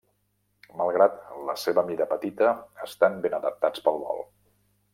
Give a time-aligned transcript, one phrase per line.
[0.77, 1.19] Malgrat
[1.49, 2.53] la seva mida petita,
[2.87, 4.25] estan ben adaptats pel vol.